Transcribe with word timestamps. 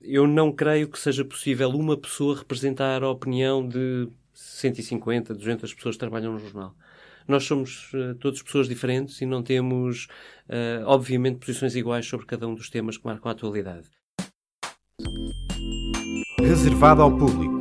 Eu 0.00 0.26
não 0.26 0.52
creio 0.52 0.88
que 0.88 0.98
seja 0.98 1.24
possível 1.24 1.70
uma 1.70 1.96
pessoa 1.96 2.36
representar 2.36 3.02
a 3.02 3.10
opinião 3.10 3.66
de 3.66 4.08
150, 4.34 5.34
200 5.34 5.72
pessoas 5.72 5.94
que 5.94 6.00
trabalham 6.00 6.32
no 6.34 6.38
jornal. 6.38 6.74
Nós 7.26 7.44
somos 7.44 7.92
uh, 7.94 8.14
todas 8.16 8.42
pessoas 8.42 8.68
diferentes 8.68 9.20
e 9.20 9.26
não 9.26 9.42
temos, 9.42 10.06
uh, 10.48 10.84
obviamente, 10.84 11.38
posições 11.38 11.74
iguais 11.74 12.06
sobre 12.06 12.26
cada 12.26 12.46
um 12.46 12.54
dos 12.54 12.68
temas 12.68 12.98
que 12.98 13.06
marcam 13.06 13.30
a 13.30 13.32
atualidade. 13.32 13.88
Reservado 16.40 17.02
ao 17.02 17.16
público. 17.16 17.56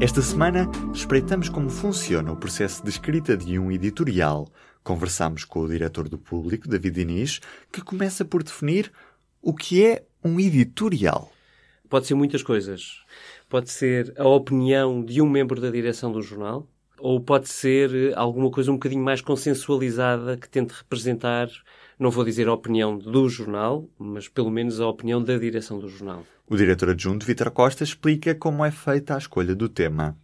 Esta 0.00 0.22
semana 0.22 0.68
espreitamos 0.94 1.50
como 1.50 1.68
funciona 1.68 2.32
o 2.32 2.36
processo 2.36 2.82
de 2.82 2.88
escrita 2.88 3.36
de 3.36 3.58
um 3.58 3.70
editorial. 3.70 4.48
Conversamos 4.82 5.44
com 5.44 5.60
o 5.60 5.68
diretor 5.68 6.08
do 6.08 6.18
público, 6.18 6.66
David 6.66 6.94
Diniz, 6.94 7.40
que 7.70 7.82
começa 7.82 8.24
por 8.24 8.42
definir 8.42 8.90
o 9.42 9.54
que 9.54 9.84
é 9.84 10.04
um 10.24 10.38
editorial. 10.38 11.32
Pode 11.88 12.06
ser 12.06 12.14
muitas 12.14 12.42
coisas. 12.42 13.02
Pode 13.48 13.70
ser 13.70 14.14
a 14.16 14.28
opinião 14.28 15.04
de 15.04 15.20
um 15.20 15.28
membro 15.28 15.60
da 15.60 15.70
direção 15.70 16.12
do 16.12 16.22
jornal, 16.22 16.68
ou 16.98 17.20
pode 17.20 17.48
ser 17.48 17.94
eh, 17.94 18.12
alguma 18.14 18.50
coisa 18.50 18.70
um 18.70 18.74
bocadinho 18.74 19.02
mais 19.02 19.20
consensualizada 19.20 20.36
que 20.36 20.48
tente 20.48 20.74
representar, 20.74 21.48
não 21.98 22.10
vou 22.10 22.24
dizer 22.24 22.46
a 22.46 22.52
opinião 22.52 22.96
do 22.96 23.28
jornal, 23.28 23.88
mas 23.98 24.28
pelo 24.28 24.50
menos 24.50 24.80
a 24.80 24.86
opinião 24.86 25.22
da 25.22 25.36
direção 25.36 25.78
do 25.78 25.88
jornal. 25.88 26.24
O 26.46 26.56
diretor 26.56 26.90
adjunto 26.90 27.26
Vitor 27.26 27.50
Costa 27.50 27.82
explica 27.82 28.34
como 28.34 28.64
é 28.64 28.70
feita 28.70 29.14
a 29.14 29.18
escolha 29.18 29.54
do 29.54 29.68
tema. 29.68 30.16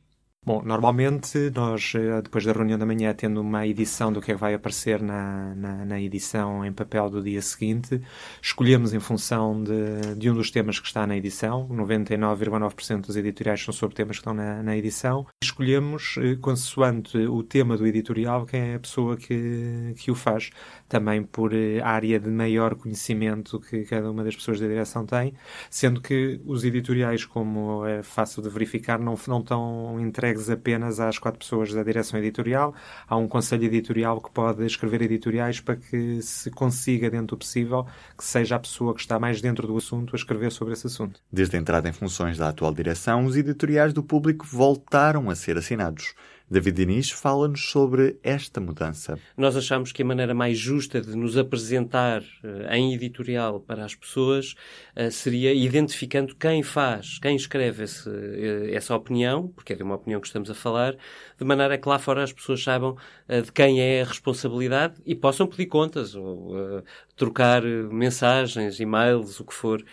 Bom, 0.47 0.63
normalmente 0.65 1.51
nós, 1.53 1.93
eh, 1.97 2.23
depois 2.23 2.45
da 2.45 2.53
reunião 2.53 2.79
da 2.79 2.87
manhã, 2.87 3.13
tendo 3.13 3.41
uma 3.41 3.67
edição 3.67 4.13
do 4.13 4.21
que 4.23 4.31
é 4.31 4.35
que 4.37 4.41
vai 4.41 4.55
aparecer 4.55 5.03
na, 5.03 5.53
na, 5.57 5.85
na 5.85 6.01
edição 6.01 6.65
em 6.65 6.73
papel 6.73 7.11
do 7.11 7.21
dia 7.21 7.43
seguinte, 7.43 8.01
escolhemos 8.41 8.95
em 8.95 9.01
função 9.01 9.61
de, 9.61 10.15
de 10.15 10.31
um 10.31 10.35
dos 10.35 10.49
temas 10.53 10.79
que 10.79 10.87
está 10.87 11.05
na 11.05 11.17
edição, 11.17 11.67
99,9% 11.69 13.07
dos 13.07 13.17
editoriais 13.17 13.61
são 13.61 13.75
sobre 13.75 13.97
temas 13.97 14.19
que 14.19 14.21
estão 14.21 14.35
na, 14.35 14.63
na 14.63 14.77
edição, 14.77 15.27
escolhemos, 15.43 16.15
eh, 16.19 16.37
consoante 16.37 17.19
o 17.19 17.43
tema 17.43 17.77
do 17.77 17.85
editorial, 17.85 18.47
quem 18.47 18.60
é 18.71 18.75
a 18.77 18.79
pessoa 18.79 19.16
que, 19.16 19.95
que 19.97 20.13
o 20.13 20.15
faz, 20.15 20.51
também 20.88 21.25
por 21.25 21.53
eh, 21.55 21.81
área 21.83 22.21
de 22.21 22.31
maior 22.31 22.77
conhecimento 22.77 23.59
que 23.59 23.83
cada 23.83 24.09
uma 24.13 24.23
das 24.23 24.37
pessoas 24.37 24.60
da 24.60 24.69
direção 24.69 25.05
tem, 25.05 25.35
sendo 25.69 26.01
que 26.01 26.41
os 26.47 26.63
editoriais, 26.63 27.25
como 27.25 27.85
é 27.85 28.01
fácil 28.05 28.41
de 28.45 28.49
verificar, 28.49 29.01
não, 29.01 29.16
não 29.27 29.41
estão 29.41 30.01
entregues 30.01 30.35
entregues 30.37 30.51
apenas 30.51 31.01
às 31.01 31.18
quatro 31.18 31.38
pessoas 31.38 31.73
da 31.73 31.82
direção 31.82 32.18
editorial. 32.18 32.74
Há 33.09 33.16
um 33.16 33.26
conselho 33.26 33.65
editorial 33.65 34.20
que 34.20 34.30
pode 34.30 34.65
escrever 34.65 35.02
editoriais 35.02 35.60
para 35.60 35.76
que 35.76 36.20
se 36.23 36.51
consiga, 36.51 37.10
dentro 37.10 37.29
do 37.29 37.38
possível, 37.38 37.87
que 38.16 38.24
seja 38.24 38.57
a 38.57 38.59
pessoa 38.59 38.95
que 38.95 39.01
está 39.01 39.18
mais 39.18 39.40
dentro 39.40 39.66
do 39.66 39.76
assunto 39.76 40.14
a 40.14 40.16
escrever 40.16 40.52
sobre 40.52 40.74
esse 40.74 40.87
assunto. 40.87 41.20
Desde 41.32 41.57
a 41.57 41.60
entrada 41.60 41.88
em 41.88 41.92
funções 41.92 42.37
da 42.37 42.48
atual 42.48 42.73
direção, 42.73 43.24
os 43.24 43.37
editoriais 43.37 43.92
do 43.92 44.02
público 44.02 44.46
voltaram 44.46 45.30
a 45.30 45.34
ser 45.34 45.57
assinados. 45.57 46.14
David 46.49 46.77
Diniz 46.77 47.11
fala-nos 47.11 47.69
sobre 47.69 48.21
esta 48.23 48.61
mudança. 48.61 49.19
Nós 49.37 49.57
achamos 49.57 49.91
que 49.91 50.02
a 50.02 50.05
maneira 50.05 50.33
mais 50.33 50.57
justa 50.57 51.01
de 51.01 51.16
nos 51.16 51.37
apresentar 51.37 52.23
uh, 52.23 52.73
em 52.73 52.95
editorial 52.95 53.59
para 53.59 53.85
as 53.85 53.97
pessoas 53.97 54.55
uh, 54.97 55.11
seria 55.11 55.53
identificando 55.53 56.37
quem 56.37 56.63
faz, 56.63 57.19
quem 57.19 57.35
escreve 57.35 57.83
esse, 57.83 58.09
uh, 58.09 58.73
essa 58.73 58.95
opinião, 58.95 59.49
porque 59.49 59.73
é 59.73 59.77
de 59.77 59.83
uma 59.83 59.97
opinião 59.97 60.21
que 60.21 60.29
estamos 60.29 60.49
a 60.49 60.55
falar, 60.55 60.95
de 61.37 61.45
maneira 61.45 61.77
que 61.77 61.88
lá 61.88 61.99
fora 61.99 62.23
as 62.23 62.33
pessoas 62.33 62.63
saibam 62.63 62.97
de 63.29 63.51
quem 63.51 63.81
é 63.81 64.03
a 64.03 64.05
responsabilidade 64.05 64.94
e 65.05 65.16
possam 65.16 65.49
pedir 65.49 65.66
contas 65.66 66.15
ou 66.15 66.83
trocar 67.16 67.62
mensagens, 67.62 68.78
e-mails, 68.78 69.41
o 69.41 69.44
que 69.44 69.53
for, 69.53 69.84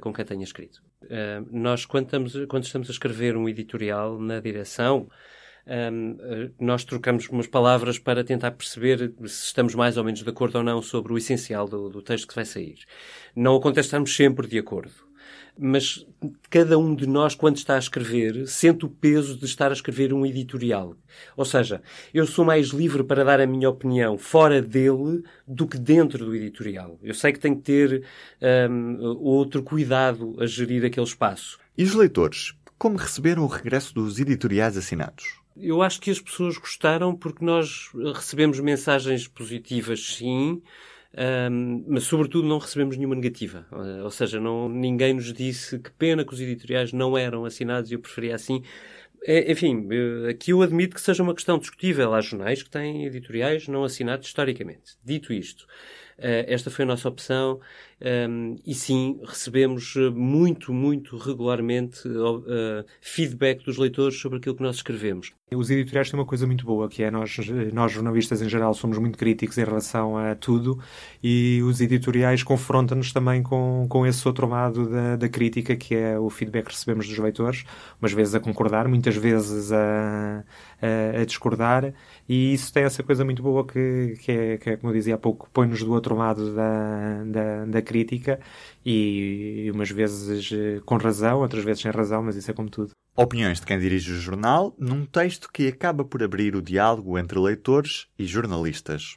com 0.00 0.12
quem 0.12 0.24
tenha 0.24 0.42
escrito. 0.42 0.82
nós, 1.50 1.86
quando 1.86 2.06
estamos, 2.06 2.32
quando 2.48 2.64
estamos 2.64 2.88
a 2.88 2.92
escrever 2.92 3.36
um 3.36 3.48
editorial 3.48 4.18
na 4.18 4.40
direção, 4.40 5.08
um, 5.66 6.16
eh, 6.20 6.50
nós 6.58 6.84
trocamos 6.84 7.28
umas 7.28 7.46
palavras 7.46 7.98
para 7.98 8.24
tentar 8.24 8.52
perceber 8.52 9.12
se 9.20 9.46
estamos 9.46 9.74
mais 9.74 9.96
ou 9.96 10.04
menos 10.04 10.22
de 10.22 10.28
acordo 10.28 10.58
ou 10.58 10.64
não 10.64 10.82
sobre 10.82 11.12
o 11.12 11.18
essencial 11.18 11.68
do, 11.68 11.88
do 11.88 12.02
texto 12.02 12.28
que 12.28 12.34
vai 12.34 12.44
sair. 12.44 12.78
Não 13.34 13.56
acontece 13.56 13.86
estarmos 13.86 14.14
sempre 14.14 14.46
de 14.46 14.58
acordo. 14.58 15.10
Mas 15.58 16.06
cada 16.48 16.78
um 16.78 16.94
de 16.94 17.06
nós, 17.06 17.34
quando 17.34 17.56
está 17.56 17.76
a 17.76 17.78
escrever, 17.78 18.46
sente 18.46 18.86
o 18.86 18.88
peso 18.88 19.36
de 19.36 19.44
estar 19.44 19.70
a 19.70 19.74
escrever 19.74 20.12
um 20.12 20.24
editorial. 20.24 20.96
Ou 21.36 21.44
seja, 21.44 21.82
eu 22.14 22.26
sou 22.26 22.44
mais 22.44 22.68
livre 22.68 23.04
para 23.04 23.24
dar 23.24 23.40
a 23.40 23.46
minha 23.46 23.68
opinião 23.68 24.16
fora 24.16 24.62
dele 24.62 25.22
do 25.46 25.66
que 25.66 25.78
dentro 25.78 26.24
do 26.24 26.34
editorial. 26.34 26.98
Eu 27.02 27.14
sei 27.14 27.32
que 27.32 27.38
tenho 27.38 27.56
que 27.56 27.62
ter 27.62 28.04
um, 28.70 28.98
outro 29.18 29.62
cuidado 29.62 30.36
a 30.40 30.46
gerir 30.46 30.84
aquele 30.84 31.06
espaço. 31.06 31.58
E 31.76 31.84
os 31.84 31.94
leitores? 31.94 32.54
Como 32.78 32.96
receberam 32.96 33.42
o 33.44 33.46
regresso 33.46 33.92
dos 33.92 34.18
editoriais 34.18 34.76
assinados? 34.76 35.39
Eu 35.56 35.82
acho 35.82 36.00
que 36.00 36.10
as 36.10 36.20
pessoas 36.20 36.56
gostaram 36.56 37.14
porque 37.14 37.44
nós 37.44 37.90
recebemos 38.14 38.60
mensagens 38.60 39.26
positivas, 39.26 40.14
sim, 40.14 40.62
um, 41.12 41.84
mas 41.88 42.04
sobretudo 42.04 42.46
não 42.46 42.58
recebemos 42.58 42.96
nenhuma 42.96 43.16
negativa. 43.16 43.66
Uh, 43.72 44.04
ou 44.04 44.10
seja, 44.10 44.38
não, 44.38 44.68
ninguém 44.68 45.14
nos 45.14 45.32
disse 45.32 45.78
que 45.78 45.90
pena 45.92 46.24
que 46.24 46.32
os 46.32 46.40
editoriais 46.40 46.92
não 46.92 47.18
eram 47.18 47.44
assinados 47.44 47.90
e 47.90 47.94
eu 47.94 48.00
preferia 48.00 48.34
assim. 48.34 48.62
É, 49.24 49.50
enfim, 49.52 49.86
aqui 50.30 50.52
eu 50.52 50.62
admito 50.62 50.94
que 50.94 51.00
seja 51.00 51.22
uma 51.22 51.34
questão 51.34 51.58
discutível. 51.58 52.14
Há 52.14 52.20
jornais 52.20 52.62
que 52.62 52.70
têm 52.70 53.04
editoriais 53.04 53.68
não 53.68 53.84
assinados 53.84 54.26
historicamente. 54.26 54.96
Dito 55.04 55.32
isto, 55.32 55.62
uh, 56.18 56.46
esta 56.46 56.70
foi 56.70 56.84
a 56.84 56.88
nossa 56.88 57.08
opção 57.08 57.60
um, 58.02 58.56
e 58.66 58.74
sim, 58.74 59.20
recebemos 59.24 59.94
eh, 59.94 60.08
muito, 60.08 60.72
muito 60.72 61.18
regularmente 61.18 62.08
uh, 62.08 62.84
feedback 63.00 63.62
dos 63.62 63.76
leitores 63.76 64.18
sobre 64.18 64.38
aquilo 64.38 64.54
que 64.54 64.62
nós 64.62 64.76
escrevemos. 64.76 65.32
Os 65.52 65.68
editoriais 65.68 66.08
têm 66.08 66.18
uma 66.18 66.24
coisa 66.24 66.46
muito 66.46 66.64
boa, 66.64 66.88
que 66.88 67.02
é 67.02 67.10
nós, 67.10 67.36
nós 67.72 67.90
jornalistas 67.90 68.40
em 68.40 68.48
geral 68.48 68.72
somos 68.72 68.96
muito 68.98 69.18
críticos 69.18 69.58
em 69.58 69.64
relação 69.64 70.16
a 70.16 70.34
tudo 70.36 70.78
e 71.22 71.60
os 71.64 71.80
editoriais 71.80 72.44
confrontam-nos 72.44 73.12
também 73.12 73.42
com, 73.42 73.84
com 73.88 74.06
esse 74.06 74.26
outro 74.28 74.46
lado 74.46 74.88
da, 74.88 75.16
da 75.16 75.28
crítica, 75.28 75.74
que 75.74 75.94
é 75.94 76.16
o 76.16 76.30
feedback 76.30 76.66
que 76.66 76.72
recebemos 76.72 77.08
dos 77.08 77.18
leitores, 77.18 77.64
umas 78.00 78.12
vezes 78.12 78.34
a 78.34 78.40
concordar, 78.40 78.86
muitas 78.86 79.16
vezes 79.16 79.72
a, 79.72 80.44
a, 80.80 81.20
a 81.20 81.24
discordar 81.24 81.92
e 82.28 82.54
isso 82.54 82.72
tem 82.72 82.84
essa 82.84 83.02
coisa 83.02 83.24
muito 83.24 83.42
boa 83.42 83.66
que, 83.66 84.14
que, 84.20 84.30
é, 84.30 84.56
que 84.56 84.70
é 84.70 84.76
como 84.76 84.92
eu 84.92 84.96
dizia 84.96 85.16
há 85.16 85.18
pouco, 85.18 85.50
põe-nos 85.52 85.82
do 85.82 85.92
outro 85.92 86.14
lado 86.14 86.54
da, 86.54 87.24
da, 87.24 87.64
da 87.64 87.82
crítica 87.90 88.38
e 88.86 89.68
umas 89.74 89.90
vezes 89.90 90.52
eh, 90.52 90.80
com 90.86 90.96
razão, 90.96 91.40
outras 91.40 91.64
vezes 91.64 91.82
sem 91.82 91.90
razão, 91.90 92.22
mas 92.22 92.36
isso 92.36 92.48
é 92.48 92.54
como 92.54 92.70
tudo. 92.70 92.92
Opiniões 93.16 93.58
de 93.58 93.66
quem 93.66 93.80
dirige 93.80 94.12
o 94.12 94.16
jornal 94.16 94.72
num 94.78 95.04
texto 95.04 95.50
que 95.52 95.66
acaba 95.66 96.04
por 96.04 96.22
abrir 96.22 96.54
o 96.54 96.62
diálogo 96.62 97.18
entre 97.18 97.38
leitores 97.40 98.06
e 98.16 98.24
jornalistas. 98.24 99.16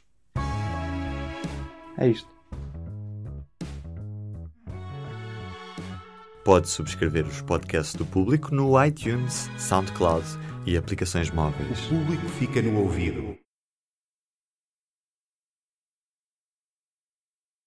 É 1.96 2.08
isto. 2.08 2.28
Pode 6.44 6.68
subscrever 6.68 7.24
os 7.24 7.40
podcasts 7.40 7.94
do 7.94 8.04
público 8.04 8.52
no 8.52 8.84
iTunes, 8.84 9.48
SoundCloud 9.56 10.26
e 10.66 10.76
aplicações 10.76 11.30
móveis. 11.30 11.86
O 11.86 11.90
público 11.90 12.28
fica 12.28 12.60
no 12.60 12.80
ouvido. 12.80 13.38